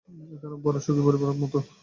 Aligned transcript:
একটা 0.33 0.47
বড়ো 0.63 0.79
সুখী 0.85 1.01
পরিবারের 1.05 1.37
মতো। 1.41 1.57